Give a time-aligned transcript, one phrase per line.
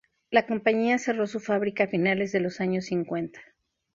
[0.31, 3.39] La compañía cerró su fábrica a finales de los años cincuenta.